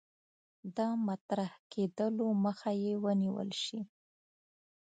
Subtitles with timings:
[0.75, 3.79] د مطرح کېدلو مخه یې ونیول شي.